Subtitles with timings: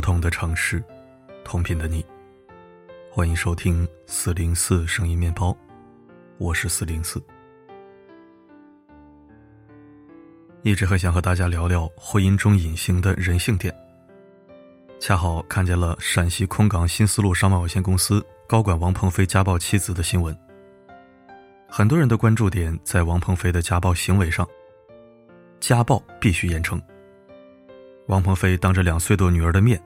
[0.00, 0.82] 不同的城市，
[1.44, 2.02] 同频的你，
[3.10, 5.54] 欢迎收听四零四声音面包，
[6.38, 7.22] 我是四零四。
[10.62, 13.76] 一直很想和大家聊聊婚姻中隐形的人性点，
[14.98, 20.34] 恰好看见了陕西空港新丝路商贸有限公司高管王鹏飞家暴妻子的新闻。
[21.68, 24.48] 很多人的关注点在王鹏飞的家暴行为上，
[25.60, 26.80] 家暴必须严惩。
[28.06, 29.80] 王鹏飞当着两岁多女儿的面，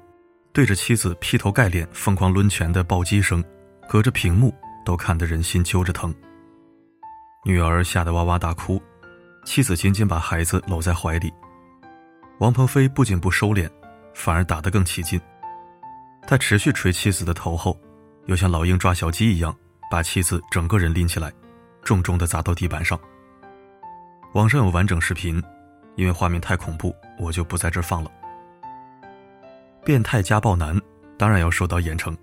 [0.54, 3.42] 对着妻子劈头盖脸、疯狂抡拳的暴击声，
[3.88, 4.54] 隔着屏幕
[4.84, 6.14] 都看得人心揪着疼。
[7.44, 8.80] 女儿吓得哇哇大哭，
[9.44, 11.32] 妻子紧紧把孩子搂在怀里。
[12.38, 13.68] 王鹏飞不仅不收敛，
[14.14, 15.20] 反而打得更起劲。
[16.24, 17.76] 他持续捶妻子的头后，
[18.26, 19.52] 又像老鹰抓小鸡一样，
[19.90, 21.32] 把妻子整个人拎起来，
[21.82, 22.96] 重重地砸到地板上。
[24.34, 25.42] 网上有完整视频。
[25.96, 28.10] 因为画面太恐怖，我就不在这放了。
[29.84, 30.80] 变态家暴男
[31.18, 32.16] 当然要受到严惩。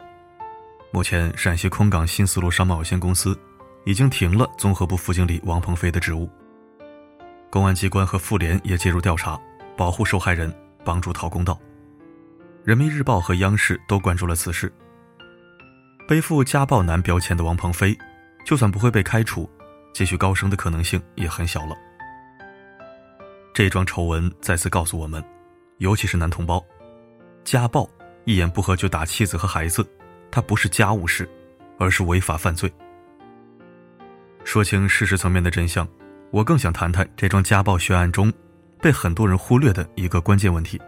[0.92, 3.40] 目前，陕西空港新丝路商贸有限公司
[3.86, 6.28] 已经停了综合部副经理王鹏飞的职务。
[7.52, 9.40] 公安机关和妇联也介入调查，
[9.78, 10.52] 保护受害人，
[10.84, 11.60] 帮助讨公道。
[12.64, 14.72] 人民日报和央视都关注了此事。
[16.08, 17.96] 背负家暴男标签的王鹏飞，
[18.44, 19.48] 就算不会被开除，
[19.94, 21.76] 继续高升的可能性也很小了。
[23.54, 25.24] 这桩丑闻再次告诉我们，
[25.78, 26.64] 尤其是男同胞，
[27.44, 27.90] 家暴
[28.26, 29.86] 一言不合就打妻子和孩子，
[30.30, 31.30] 它不是家务事，
[31.78, 32.72] 而是违法犯罪。
[34.44, 35.88] 说清事实层面的真相，
[36.32, 38.32] 我更想谈谈这桩家暴血案中
[38.82, 40.80] 被很多人忽略的一个关键问题。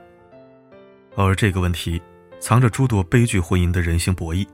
[1.15, 2.01] 而这个问题，
[2.39, 4.47] 藏着诸多悲剧婚姻的人性博弈。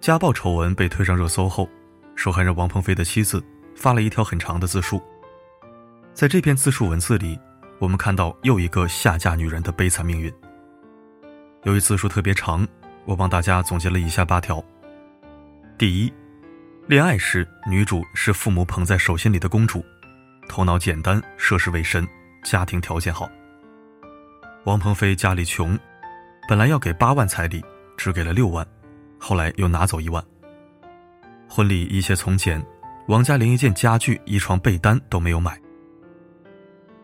[0.00, 1.68] 家暴丑闻被推上热搜后，
[2.14, 3.42] 受害人王鹏飞的妻子
[3.74, 5.02] 发了一条很长的自述。
[6.12, 7.38] 在这篇自述文字里，
[7.78, 10.32] 我们看到又一个下嫁女人的悲惨命运。
[11.64, 12.66] 由于字数特别长，
[13.06, 14.62] 我帮大家总结了以下八条：
[15.78, 16.12] 第一，
[16.86, 19.82] 恋爱时女主是父母捧在手心里的公主，
[20.46, 22.06] 头脑简单，涉世未深，
[22.44, 23.26] 家庭条件好。
[24.64, 25.78] 王鹏飞家里穷，
[26.46, 27.64] 本来要给八万彩礼，
[27.96, 28.66] 只给了六万，
[29.18, 30.22] 后来又拿走一万。
[31.48, 32.62] 婚礼一切从简，
[33.08, 35.58] 王家连一件家具、一床被单都没有买。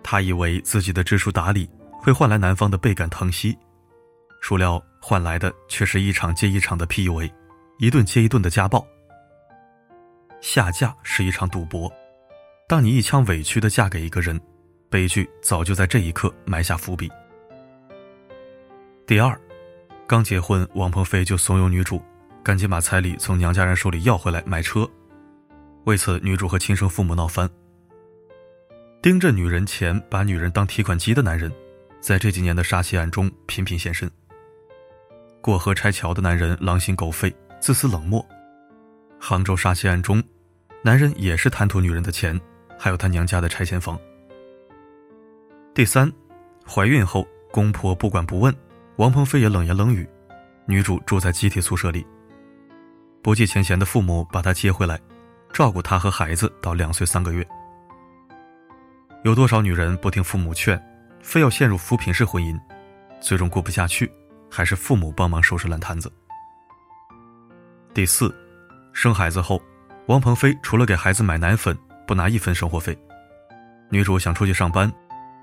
[0.02, 3.56] 他以为自己的知书达理会换来男方的倍感疼惜，
[4.40, 7.30] 孰料换来的却是一场接一场的 PUA，
[7.78, 8.86] 一顿接一顿的家暴。
[10.40, 11.92] 下嫁是一场赌博，
[12.66, 14.40] 当你一腔委屈的嫁给一个人，
[14.88, 17.10] 悲剧早就在这一刻埋下伏笔。
[19.06, 19.38] 第二，
[20.06, 22.02] 刚结婚，王鹏飞就怂恿女主
[22.42, 24.88] 赶紧把彩礼从娘家人手里要回来买车，
[25.84, 27.48] 为此女主和亲生父母闹翻。
[29.02, 31.52] 盯着女人钱，把女人当提款机的男人，
[32.00, 34.10] 在这几年的杀妻案中频频现身。
[35.40, 38.24] 过河拆桥的男人狼心狗肺、自私冷漠。
[39.18, 40.22] 杭州杀妻案中，
[40.82, 42.38] 男人也是贪图女人的钱，
[42.78, 43.98] 还有他娘家的拆迁房。
[45.74, 46.10] 第三，
[46.66, 48.54] 怀孕后公婆不管不问，
[48.96, 50.08] 王鹏飞也冷言冷语，
[50.66, 52.06] 女主住在集体宿舍里。
[53.22, 54.98] 不计前嫌的父母把她接回来，
[55.52, 57.46] 照顾她和孩子到两岁三个月。
[59.24, 60.82] 有多少女人不听父母劝，
[61.22, 62.58] 非要陷入扶贫式婚姻，
[63.20, 64.10] 最终过不下去，
[64.50, 66.12] 还是父母帮忙收拾烂摊子？
[67.94, 68.34] 第四，
[68.92, 69.62] 生孩子后，
[70.06, 72.96] 王鹏飞除了给孩子买奶粉，不拿一分生活费。
[73.88, 74.92] 女主想出去上班，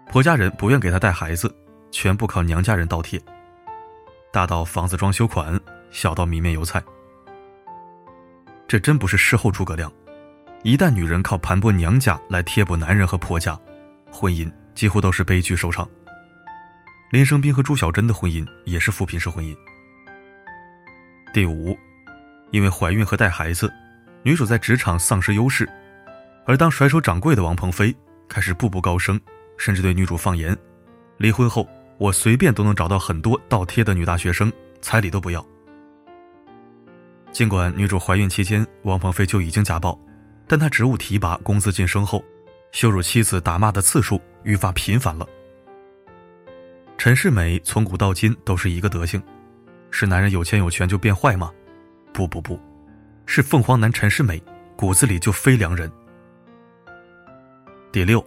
[0.10, 1.54] 婆家人不愿给她带孩子，
[1.92, 3.22] 全部靠娘家人倒贴。
[4.32, 6.84] 大到房子装修款，小到米面油菜，
[8.68, 9.92] 这真不是事后诸葛亮。
[10.64, 13.58] 一旦女人靠盘剥娘家来贴补男人和婆家，
[14.12, 15.88] 婚姻几乎都是悲剧收场。
[17.10, 19.56] 林生斌和朱小贞的婚姻也是扶贫式婚姻。
[21.34, 21.78] 第五，
[22.52, 23.72] 因为怀孕和带孩子，
[24.24, 25.70] 女主在职场丧失优势，
[26.46, 27.96] 而当甩手掌柜的王鹏飞
[28.28, 29.20] 开始步步高升，
[29.58, 30.58] 甚至对女主放言：
[31.18, 31.66] 离婚后
[31.98, 34.52] 我随便都能找到很多倒贴的女大学生，
[34.82, 35.46] 彩礼都不要。
[37.32, 39.98] 尽管女主怀孕期间王鹏飞就已经家暴。
[40.50, 42.24] 但他职务提拔、工资晋升后，
[42.72, 45.28] 羞辱妻子、打骂的次数愈发频繁了。
[47.08, 49.24] 陈世美从古到今都是一个德行，
[49.92, 51.50] 是男人有钱有权就变坏吗？
[52.12, 52.60] 不不不，
[53.26, 54.44] 是凤凰男陈世美
[54.76, 55.90] 骨子里就非良人。
[57.94, 58.22] 第六，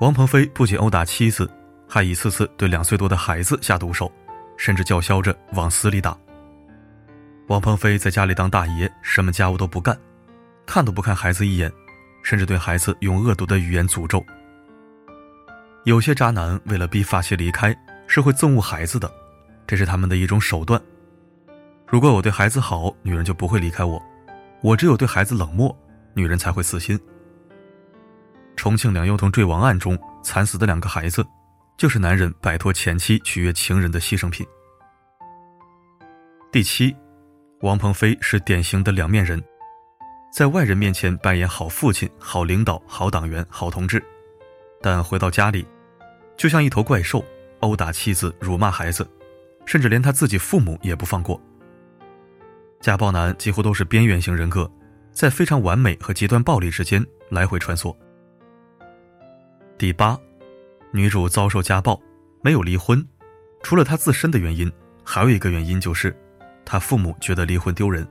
[0.00, 1.50] 王鹏飞不仅殴打妻子，
[1.86, 4.10] 还一次次对两岁多的孩子下毒手，
[4.56, 6.16] 甚至叫嚣着往死里打。
[7.48, 9.94] 王鹏飞在家里当大爷，什么家务都不干。
[10.64, 11.70] 看都不看孩子一眼，
[12.22, 14.24] 甚至对孩子用恶毒的语言诅咒。
[15.84, 17.74] 有些渣男为了逼发妻离开，
[18.08, 19.08] 是会憎恶孩子的，
[19.66, 20.80] 这是他们的一种手段。
[21.86, 24.02] 如果我对孩子好，女人就不会离开我；
[24.62, 25.74] 我只有对孩子冷漠，
[26.14, 26.98] 女人才会死心。
[28.56, 31.24] 重庆两幼童坠亡案中惨死的两个孩子，
[31.76, 34.44] 就是男人摆脱前妻取悦情人的牺牲品。
[36.50, 36.96] 第七，
[37.60, 39.40] 王鹏飞是典型的两面人，
[40.32, 44.02] 在外人面前扮演好父亲、好领导、好党员、好同志，
[44.82, 45.66] 但回到家里，
[46.36, 47.24] 就像一头怪兽，
[47.60, 49.08] 殴打妻子、辱骂孩子，
[49.66, 51.40] 甚至连他自己父母也不放过。
[52.80, 54.70] 家暴男几乎都是边缘型人格，
[55.12, 57.94] 在非常完美和极端暴力之间来回穿梭。
[59.76, 60.18] 第八，
[60.92, 62.00] 女主遭受家暴，
[62.42, 63.04] 没有离婚，
[63.62, 64.70] 除了她自身的原因，
[65.04, 66.16] 还有一个原因就是，
[66.64, 68.06] 她父母觉得离婚丢人，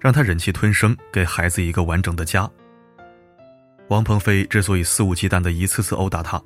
[0.00, 2.50] 让她忍气吞声，给孩子一个完整的家。
[3.88, 6.42] 王鹏飞之所以肆无忌惮的一次次殴打她，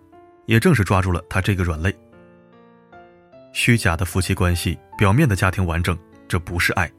[0.47, 1.97] 也正是抓住了她这个软肋。
[3.53, 5.99] 虚假的夫妻关系，表面的家庭完整，
[6.29, 6.91] 这不是爱，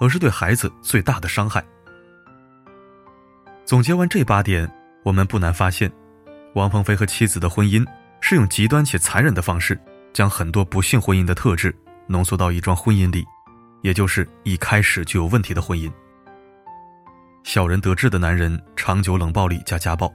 [0.00, 1.64] 而是对孩子最大的伤害。
[3.64, 4.70] 总结完这八点，
[5.02, 5.90] 我们不难发现。
[6.54, 7.84] 王鹏飞和妻子的婚姻
[8.20, 9.78] 是用极端且残忍的方式，
[10.12, 11.74] 将很多不幸婚姻的特质
[12.06, 13.24] 浓缩到一桩婚姻里，
[13.82, 15.90] 也就是一开始就有问题的婚姻。
[17.42, 20.12] 小人得志的男人长久冷暴力加家暴，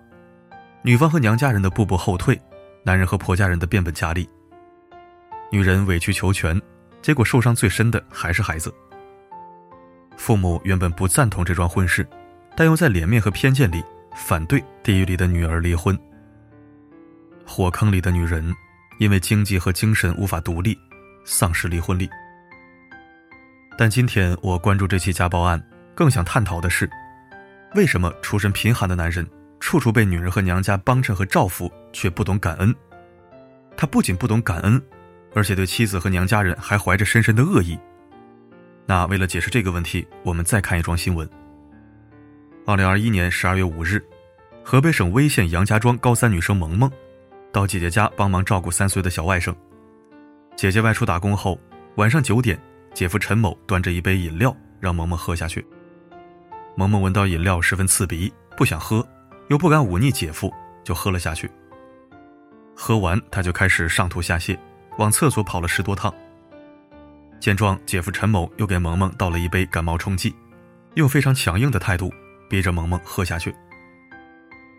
[0.82, 2.40] 女方和娘家人的步步后退，
[2.84, 4.30] 男人和婆家人的变本加厉。
[5.52, 6.62] 女人委曲求全，
[7.02, 8.74] 结果受伤最深的还是孩子。
[10.16, 12.08] 父母原本不赞同这桩婚事，
[12.56, 13.84] 但又在脸面和偏见里
[14.16, 15.98] 反对地狱里的女儿离婚。
[17.46, 18.54] 火坑里的女人，
[19.00, 20.78] 因为经济和精神无法独立，
[21.26, 22.08] 丧失离婚力。
[23.78, 25.60] 但今天我关注这起家暴案，
[25.96, 26.88] 更想探讨的是，
[27.74, 29.28] 为什么出身贫寒的男人
[29.60, 32.76] 处处被女人和娘家帮衬和照拂，却不懂感恩？
[33.76, 34.80] 他不仅不懂感恩，
[35.34, 37.78] 而且对妻子和娘家人还怀着深深的恶意。
[38.86, 41.30] 那为了解释这个问题，我们再看一桩新闻。
[42.66, 44.04] 二零二一年十二月五日，
[44.64, 46.92] 河北省威县杨家庄高三女生萌萌。
[47.52, 49.54] 到姐姐家帮忙照顾三岁的小外甥。
[50.56, 51.60] 姐姐外出打工后，
[51.96, 52.60] 晚上九点，
[52.94, 55.66] 姐夫陈某端着一杯饮料让萌萌喝下去。
[56.76, 59.08] 萌萌闻到饮料十分刺鼻，不想喝，
[59.50, 60.54] 又不敢忤逆姐夫，
[60.84, 61.50] 就喝了下去。
[62.76, 64.58] 喝完，他就开始上吐下泻，
[65.00, 66.14] 往厕所跑了十多趟。
[67.40, 70.36] 见状，姐夫陈某又给萌萌倒了一杯感冒冲剂，
[70.96, 72.14] 用非常强硬的态度
[72.50, 73.56] 逼着萌萌喝下去。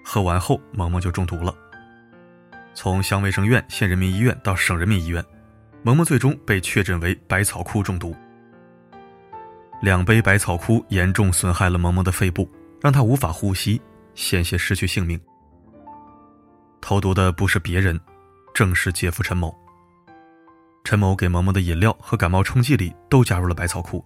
[0.05, 1.55] 喝完后，萌萌就中毒了。
[2.75, 5.25] 从乡卫生院、县人民医院到省人民医院，
[5.83, 8.15] 萌萌最终被确诊为百草枯中毒。
[9.81, 12.47] 两杯百草枯严重损害了萌萌的肺部，
[12.83, 13.81] 让她无法呼吸，
[14.15, 15.19] 险些失去性命。
[16.83, 17.99] 投毒的不是别人，
[18.53, 19.59] 正是姐夫陈某。
[20.85, 24.05] 陈某给萌萌的饮料和感冒冲剂里都加入了百草枯。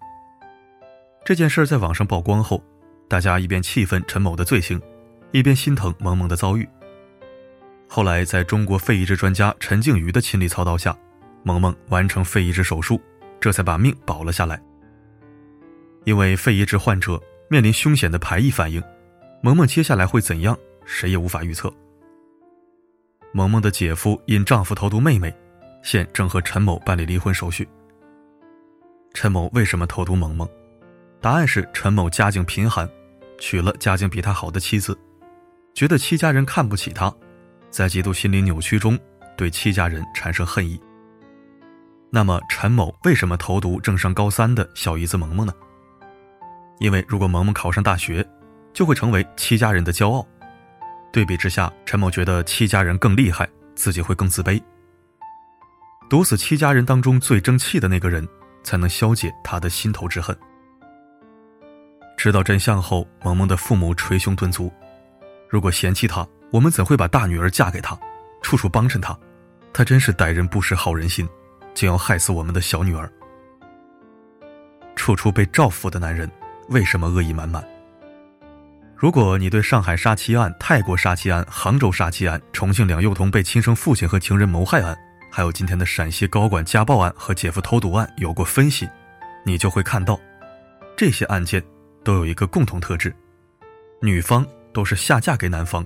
[1.24, 2.62] 这件事在网上曝光后，
[3.08, 4.80] 大家一边气愤陈某的罪行，
[5.32, 6.68] 一边心疼萌萌的遭遇。
[7.88, 10.96] 后来，在中国肺移植专家陈静瑜的亲力操刀下，
[11.42, 13.00] 萌萌完成肺移植手术，
[13.40, 14.60] 这才把命保了下来。
[16.04, 18.82] 因为肺移植患者面临凶险的排异反应，
[19.42, 21.72] 萌萌接下来会怎样，谁也无法预测。
[23.32, 25.34] 萌萌的姐夫因丈夫投毒妹妹，
[25.84, 27.68] 现正和陈某办理离婚手续。
[29.12, 30.48] 陈某为什么投毒萌萌？
[31.20, 32.88] 答案是陈某家境贫寒，
[33.38, 34.98] 娶了家境比他好的妻子，
[35.74, 37.14] 觉得戚家人看不起他。
[37.70, 38.98] 在极度心理扭曲中，
[39.36, 40.80] 对戚家人产生恨意。
[42.08, 45.52] 那么陈某为什么投毒正上高三的小姨子萌萌呢？
[46.78, 48.26] 因为如果萌萌考上大学，
[48.72, 50.26] 就会成为戚家人的骄傲。
[51.12, 54.58] 对比之下，陈某觉得戚家人更厉害，自己会更自卑。
[56.14, 58.24] 毒死戚家人当中最争气的那个人，
[58.62, 60.38] 才能消解他的心头之恨。
[62.16, 64.72] 知道真相后，萌萌的父母捶胸顿足：
[65.48, 66.24] 如果嫌弃他。
[66.52, 67.98] 我们怎会把大女儿嫁给他，
[68.42, 69.18] 处处帮衬他？
[69.72, 71.28] 他真是歹人不识好人心，
[71.74, 73.10] 竟要害死我们的小女儿。
[74.94, 76.30] 处处被照拂的男人，
[76.68, 77.66] 为什么恶意满满？
[78.94, 84.96] 如果你对上海杀妻案、泰国杀妻案、杭州杀妻案、重庆两幼童被亲生父亲和情人谋害案，
[85.36, 88.88] 还有今天的陕西高管家暴案和姐夫偷毒案有过分析，
[89.44, 90.16] 你就会看到，
[90.96, 91.60] 这些案件
[92.04, 93.12] 都有一个共同特质：
[94.00, 95.84] 女方都是下嫁给男方。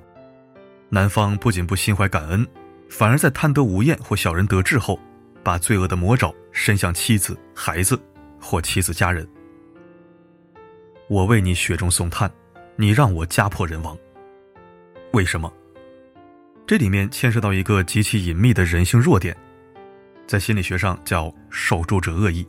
[0.91, 2.47] 男方不仅不心怀感恩，
[2.91, 5.01] 反而在贪得无厌或小人得志后，
[5.43, 7.99] 把罪恶的魔爪伸向妻子、孩子
[8.39, 9.27] 或妻子家人。
[11.09, 12.31] 我为你雪中送炭，
[12.77, 13.97] 你让我家破人亡。
[15.15, 15.51] 为什么？
[16.69, 19.35] 这里面牵涉到一个极其隐秘的人性弱点：
[20.27, 22.47] 在心理学上叫受助者恶意。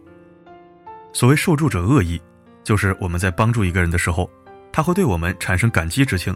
[1.14, 2.22] 所谓受助者恶意，
[2.62, 4.30] 就是我们在帮助一个人的时候，
[4.74, 6.36] 他会对我们产生感激之情，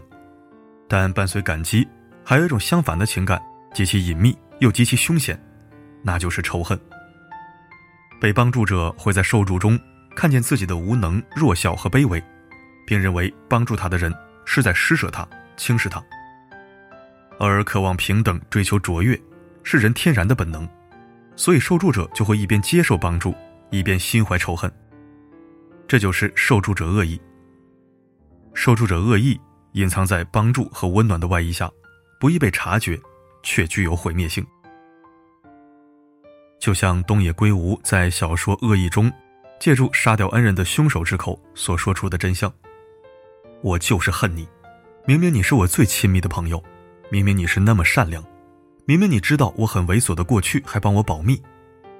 [0.88, 1.86] 但伴随感激，
[2.24, 3.38] 还有一种相反的情感，
[3.74, 5.38] 极其隐秘又极其凶险，
[6.02, 6.80] 那就是仇恨。
[8.18, 9.78] 被帮助者会在受助中
[10.16, 12.18] 看见自己的无能、弱小和卑微，
[12.86, 14.10] 并认为帮助他的人
[14.46, 16.02] 是在施舍他、轻视他。
[17.38, 19.20] 而渴望平等、追求卓越，
[19.62, 20.68] 是人天然的本能，
[21.36, 23.34] 所以受助者就会一边接受帮助，
[23.70, 24.72] 一边心怀仇恨。
[25.86, 27.20] 这就是受助者恶意。
[28.54, 29.38] 受助者恶意
[29.72, 31.70] 隐藏在帮助和温暖的外衣下，
[32.20, 32.98] 不易被察觉，
[33.42, 34.46] 却具有毁灭性。
[36.60, 39.12] 就像东野圭吾在小说《恶意》中，
[39.60, 42.50] 借助杀掉恩人的凶手之口所说出的真相
[43.60, 44.48] ：“我就是恨你，
[45.04, 46.62] 明明你是我最亲密的朋友。”
[47.10, 48.24] 明明你是那么善良，
[48.86, 51.40] 明明你知道我很猥琐的过去，还帮我保密，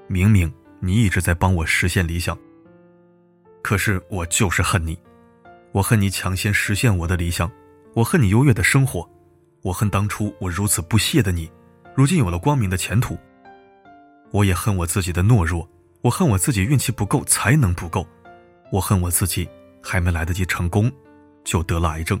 [0.07, 2.37] 明明你一直在帮我实现理想。
[3.61, 4.97] 可是我就是恨你，
[5.71, 7.49] 我恨你抢先实现我的理想，
[7.93, 9.09] 我恨你优越的生活，
[9.61, 11.49] 我恨当初我如此不屑的你，
[11.95, 13.17] 如今有了光明的前途。
[14.31, 15.67] 我也恨我自己的懦弱，
[16.01, 18.05] 我恨我自己运气不够，才能不够，
[18.71, 19.47] 我恨我自己
[19.81, 20.91] 还没来得及成功，
[21.43, 22.19] 就得了癌症。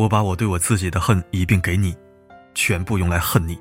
[0.00, 1.94] 我把我对我自己的恨一并给你，
[2.54, 3.60] 全部用来恨你。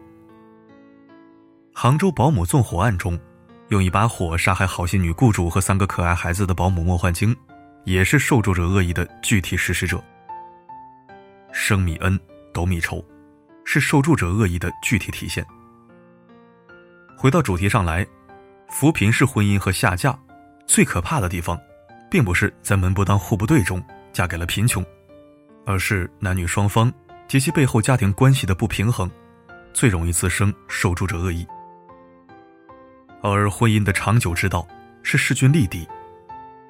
[1.74, 3.20] 杭州保姆纵火案中，
[3.68, 7.36] 用一把火杀害好心女雇主和三个可爱孩子的保姆莫焕晶，
[7.84, 10.02] 也是受助者恶意的具体实施者。
[11.52, 12.18] 生米恩，
[12.54, 13.04] 斗米仇，
[13.66, 15.46] 是受助者恶意的具体体现。
[17.18, 18.08] 回到主题上来，
[18.70, 20.18] 扶贫式婚姻和下嫁，
[20.66, 21.60] 最可怕的地方，
[22.10, 24.82] 并不是在门不当户不对中嫁给了贫穷。
[25.70, 26.92] 而是男女双方
[27.28, 29.08] 及其背后家庭关系的不平衡，
[29.72, 31.46] 最容易滋生受助者恶意。
[33.22, 34.68] 而婚姻的长久之道
[35.04, 35.88] 是势均力敌，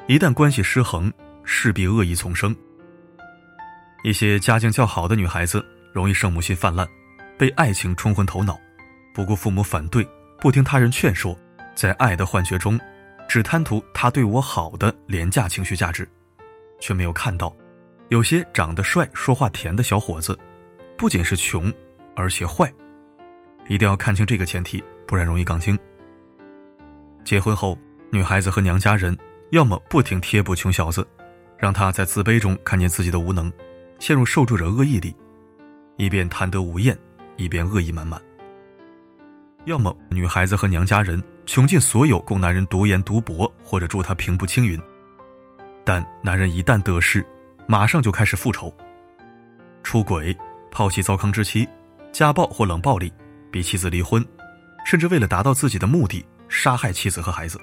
[0.05, 1.09] 一旦关系失衡，
[1.45, 2.53] 势必恶意丛生。
[4.03, 6.85] 一些家境较好的女孩子容易圣母心泛滥，
[7.37, 8.59] 被爱情冲昏头脑，
[9.13, 10.05] 不顾父母反对，
[10.41, 11.39] 不听他人劝说，
[11.73, 12.77] 在爱的幻觉中，
[13.29, 16.05] 只贪图他对我好的廉价情绪价值，
[16.81, 17.55] 却没有看到。
[18.09, 20.37] 有些长得帅、说话甜的小伙子，
[20.97, 21.71] 不仅是穷，
[22.15, 22.71] 而且坏。
[23.67, 25.77] 一定要看清这个前提，不然容易杠精。
[27.23, 27.77] 结婚后，
[28.11, 29.15] 女孩子和娘家人
[29.51, 31.07] 要么不停贴补穷小子，
[31.55, 33.51] 让他在自卑中看见自己的无能，
[33.99, 35.15] 陷入受助者恶意里，
[35.97, 36.97] 一边贪得无厌，
[37.37, 38.19] 一边恶意满满；
[39.65, 44.81] 要么女孩子和娘家人穷尽所有供男人读研读博或者助他平步青云，
[45.83, 47.23] 但男人一旦得势。
[47.71, 48.73] 马上就开始复仇，
[49.83, 50.35] 出轨、
[50.71, 51.69] 抛弃糟糠之妻、
[52.11, 53.13] 家暴或冷暴力，
[53.51, 54.25] 逼妻子离婚，
[54.83, 57.61] 甚至为了达到自己的目的，杀害妻子和孩子。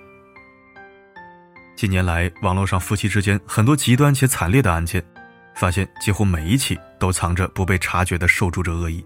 [1.74, 5.04] 近年来，网络上夫妻之间很多极端且惨烈的案件，
[5.56, 9.04] 发现几乎每一起都藏着不被察觉的受助者恶意。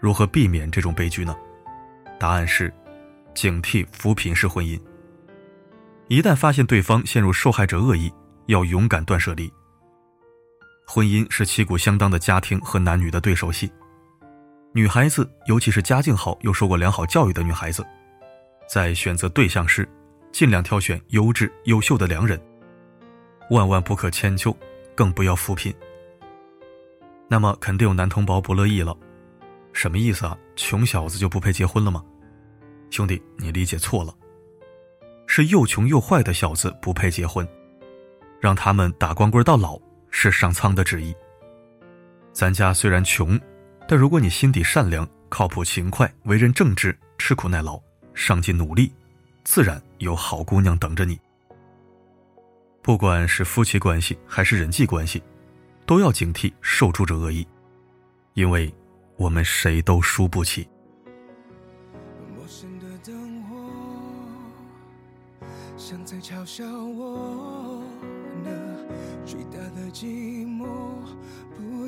[0.00, 1.36] 如何避免这种悲剧呢？
[2.18, 2.72] 答案是：
[3.34, 4.80] 警惕扶贫式婚姻。
[6.08, 8.10] 一旦发现对方陷入受害者恶意，
[8.46, 9.52] 要勇敢断舍离。
[10.86, 13.70] 婚姻是旗鼓相当的家庭和男女的对手戏，
[14.72, 17.84] 女孩子，尤其是家境好又受过良好教育的女孩子，
[18.68, 19.88] 在选择对象时，
[20.30, 22.40] 尽量挑选优质优秀的良人，
[23.50, 24.56] 万万不可迁就，
[24.94, 25.74] 更不要扶贫。
[27.28, 28.96] 那么肯定有男同胞不乐意了，
[29.72, 30.38] 什么意思啊？
[30.54, 32.04] 穷小子就不配结婚了吗？
[32.90, 34.14] 兄弟，你理解错了，
[35.26, 37.46] 是又穷又坏的小子不配结婚。
[38.46, 39.76] 让他们打光棍到老
[40.08, 41.12] 是上苍的旨意。
[42.32, 43.36] 咱家虽然穷，
[43.88, 47.76] 但如果你心底善良、靠谱、勤快、为人正直、吃苦耐劳、
[48.14, 48.92] 上进努力，
[49.42, 51.18] 自然有好姑娘等着你。
[52.82, 55.20] 不管是夫妻关系还是人际关系，
[55.84, 57.44] 都要警惕受助者恶意，
[58.34, 58.72] 因为
[59.16, 60.68] 我们谁都输不起。
[66.04, 66.62] 巨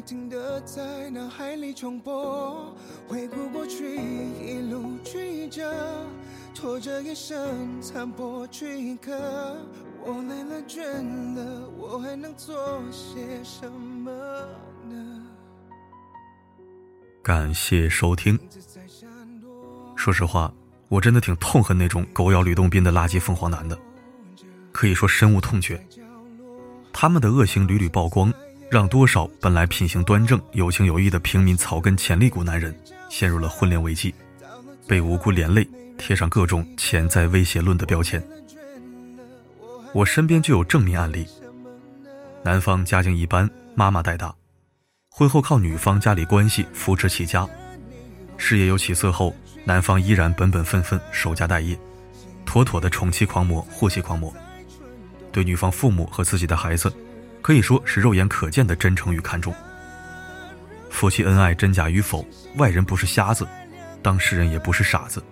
[0.08, 2.74] 停的在脑海里重播，
[3.06, 3.94] 回顾过去
[4.42, 5.70] 一路曲折，
[6.54, 9.12] 拖着一生残破躯壳。
[10.02, 10.80] 我累了倦
[11.34, 12.56] 了，我还能做
[12.90, 14.10] 些什么
[14.88, 15.26] 呢？
[17.22, 18.38] 感谢收听。
[19.94, 20.50] 说实话，
[20.88, 23.78] 我真的挺痛恨那种狗咬吕洞宾的垃圾凤凰男的，
[24.72, 25.78] 可以说深恶痛绝。
[26.94, 28.32] 他们的恶行屡屡曝光，
[28.70, 32.74] 让多少本来品行端正、有情有义的平民草根潜力股男人
[33.08, 34.14] 陷入了婚恋危机。
[34.86, 38.22] 被无辜连累，贴上各种潜在威胁论的标签。
[39.92, 41.26] 我身边就有正面案例：
[42.42, 44.34] 男方家境一般，妈妈带大，
[45.10, 47.48] 婚后靠女方家里关系扶持起家，
[48.36, 49.34] 事业有起色后，
[49.64, 51.78] 男方依然本本分分守家待业，
[52.44, 54.32] 妥妥的宠妻狂魔、护妻狂魔，
[55.32, 56.90] 对女方父母和自己的孩子，
[57.48, 59.54] 可以说是肉眼可见的真诚与看重。
[60.90, 62.22] 夫妻恩爱真假与否，
[62.58, 63.48] 外人不是瞎子，
[64.02, 65.24] 当事人也不是傻子。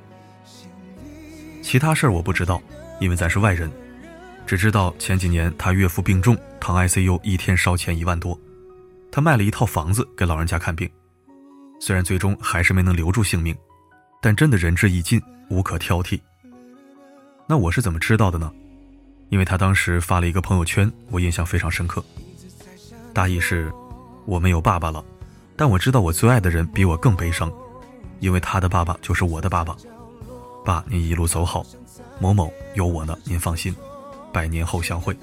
[1.60, 2.58] 其他事儿我不知道，
[3.00, 3.70] 因为咱是外人，
[4.46, 8.40] 只知道前几年他岳父病重，躺 ICU 一天烧钱一万多，
[9.12, 10.90] 他卖了一套房子给老人家看病，
[11.82, 13.54] 虽然最终还是没能留住性命，
[14.22, 15.20] 但真的仁至义尽，
[15.50, 16.18] 无可挑剔。
[17.46, 18.50] 那我是怎么知道的呢？
[19.28, 22.04] 因为他当时发了一个朋友圈，我印象非常深刻，
[23.12, 23.72] 大意是：
[24.24, 25.04] 我没有爸爸了。
[25.56, 27.50] 但我知道我最爱的人比我更悲伤，
[28.20, 29.74] 因为他的爸爸就是我的爸爸。
[30.64, 31.64] 爸，您一路走好，
[32.20, 33.74] 某某有我呢，您放心，
[34.32, 35.16] 百年后相会。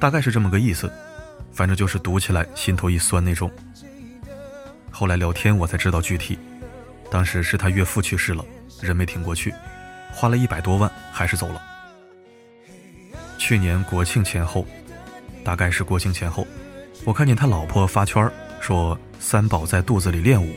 [0.00, 0.92] 大概是这么个意思，
[1.52, 3.50] 反正就是读起来心头一酸那种。
[4.90, 6.38] 后来聊天我才知道具体，
[7.10, 8.44] 当时是他岳父去世了，
[8.80, 9.54] 人没挺过去，
[10.12, 11.62] 花了一百多万还是走了。
[13.46, 14.66] 去年国庆前后，
[15.44, 16.46] 大概是国庆前后，
[17.04, 18.26] 我看见他老婆发圈。
[18.58, 20.50] 说三宝在肚子里练武，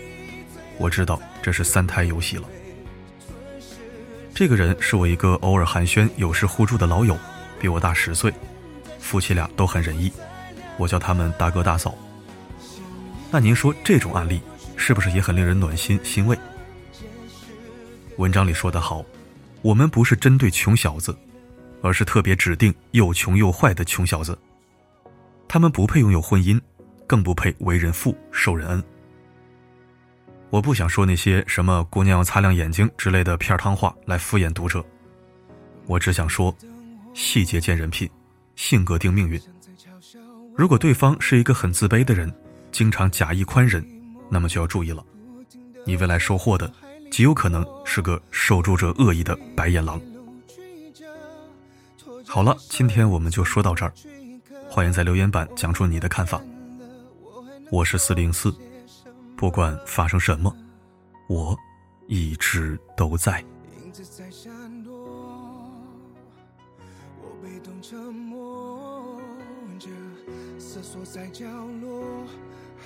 [0.78, 2.44] 我知道这是三胎游戏了。
[4.34, 7.18] 这个人是我一个偶尔寒暄、有时互助的老友，
[7.60, 8.34] 比我大十岁，
[9.00, 10.10] 夫妻俩都很仁义，
[10.78, 11.94] 我叫他们大哥大嫂。
[13.30, 14.42] 那您说这种案例
[14.78, 16.40] 是不是也很令人暖心欣慰？
[18.16, 19.04] 文章里说得好，
[19.62, 21.14] 我们不是针对穷小子，
[21.82, 24.38] 而是特别指定又穷又坏的穷小子，
[25.48, 26.60] 他们不配拥有婚姻。
[27.10, 28.84] 更不配为人父受人恩。
[30.50, 34.84] 我不想说那些什么“姑娘要擦亮眼睛”之类的片汤话来敷衍读者，
[35.86, 36.54] 我只想说，
[37.14, 38.10] 细节见人品，
[38.58, 39.42] 性格定命运。
[40.54, 42.30] 如果对方是一个很自卑的人，
[42.74, 43.82] 经常假意宽仁，
[44.30, 45.02] 那么就要注意了，
[45.86, 46.70] 你未来收获的
[47.10, 50.02] 极有可能是个受助者恶意的白眼狼。
[52.28, 53.94] 好了，今天我们就说到这儿，
[54.70, 56.42] 欢迎在留言板讲出你的看法。
[57.72, 58.54] 我是四零四，
[59.36, 60.56] 不管发生什么，
[61.28, 61.58] 我
[62.08, 63.44] 一直都在。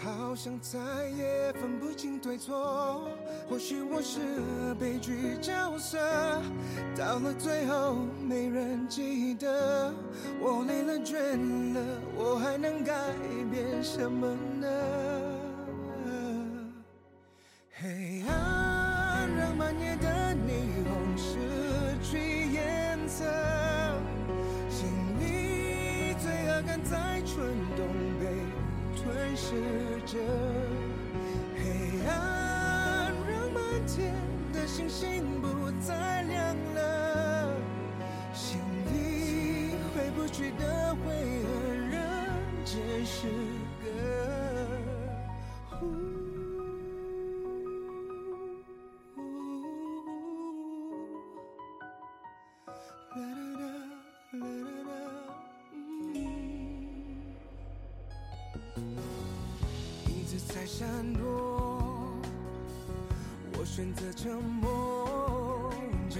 [0.03, 3.07] 好像再也分不清对错，
[3.49, 4.19] 或许我是
[4.79, 5.99] 悲剧角色，
[6.97, 9.93] 到了最后没人记得。
[10.39, 11.15] 我累了倦
[11.73, 11.81] 了，
[12.15, 12.93] 我还能改
[13.51, 14.27] 变什么
[14.59, 14.67] 呢？
[17.73, 21.37] 黑暗让满夜的霓虹失
[22.03, 23.25] 去颜色，
[24.69, 24.87] 心
[25.19, 28.10] 里罪恶感在蠢动。
[29.11, 29.51] 吞噬
[30.05, 30.17] 着
[31.57, 34.13] 黑暗，让满天
[34.53, 37.53] 的星星不再亮了。
[38.33, 41.49] 心里回不去的灰和
[41.91, 42.01] 人，
[42.63, 43.27] 只是
[60.65, 62.15] 闪躲，
[63.57, 65.73] 我选择沉默
[66.09, 66.19] 着，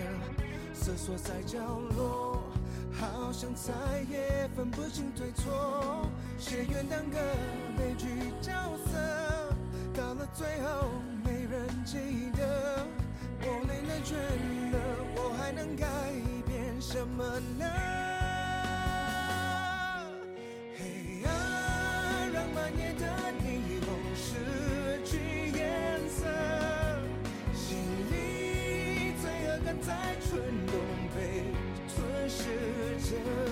[0.74, 1.60] 瑟缩在角
[1.96, 2.44] 落，
[2.92, 3.72] 好像再
[4.10, 7.18] 也分不清对错，谁愿当个
[7.78, 8.08] 悲剧
[8.42, 8.52] 角
[8.86, 9.56] 色？
[9.94, 10.90] 到了最后
[11.24, 12.86] 没人记得，
[13.42, 14.16] 我累了倦
[14.72, 14.78] 了，
[15.16, 15.86] 我还能改
[16.48, 17.24] 变什么
[17.60, 18.11] 呢？
[33.12, 33.51] 时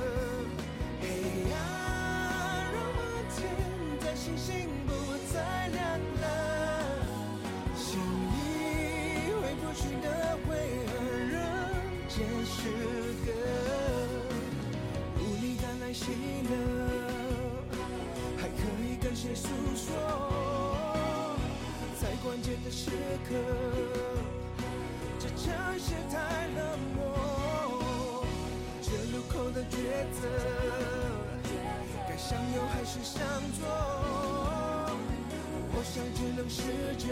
[36.50, 36.64] 试
[36.98, 37.08] 着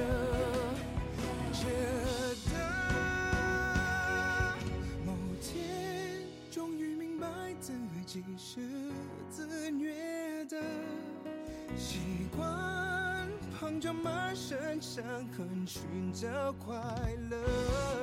[1.54, 1.68] 舍
[2.50, 2.52] 得
[5.06, 7.28] 某天终于明白
[7.62, 7.72] 自
[8.04, 8.60] 己是
[9.30, 10.60] 自虐的
[11.78, 12.00] 习
[12.36, 15.04] 惯捧着满身伤
[15.38, 16.76] 痕寻找快
[17.30, 17.97] 乐。